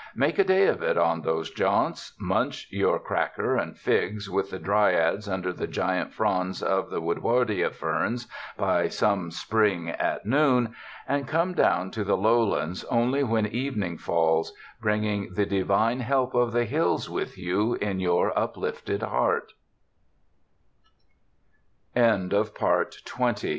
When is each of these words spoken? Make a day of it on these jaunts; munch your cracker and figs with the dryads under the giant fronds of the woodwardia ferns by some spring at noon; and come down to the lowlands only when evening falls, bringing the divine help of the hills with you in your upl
Make 0.15 0.39
a 0.39 0.43
day 0.43 0.65
of 0.65 0.81
it 0.81 0.97
on 0.97 1.21
these 1.21 1.51
jaunts; 1.51 2.13
munch 2.19 2.65
your 2.71 2.97
cracker 2.97 3.55
and 3.55 3.77
figs 3.77 4.27
with 4.27 4.49
the 4.49 4.57
dryads 4.57 5.29
under 5.29 5.53
the 5.53 5.67
giant 5.67 6.11
fronds 6.11 6.63
of 6.63 6.89
the 6.89 6.99
woodwardia 6.99 7.69
ferns 7.69 8.25
by 8.57 8.87
some 8.87 9.29
spring 9.29 9.89
at 9.89 10.25
noon; 10.25 10.73
and 11.07 11.27
come 11.27 11.53
down 11.53 11.91
to 11.91 12.03
the 12.03 12.17
lowlands 12.17 12.83
only 12.85 13.23
when 13.23 13.45
evening 13.45 13.95
falls, 13.99 14.53
bringing 14.81 15.35
the 15.35 15.45
divine 15.45 15.99
help 15.99 16.33
of 16.33 16.51
the 16.51 16.65
hills 16.65 17.07
with 17.07 17.37
you 17.37 17.75
in 17.75 17.99
your 17.99 18.31
upl 18.31 19.43